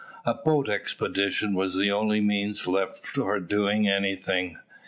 A 0.25 0.33
boat 0.33 0.67
expedition 0.67 1.53
was 1.53 1.75
the 1.75 1.91
only 1.91 2.21
means 2.21 2.65
left 2.65 3.05
for 3.05 3.39
doing 3.39 3.87
anything. 3.87 4.57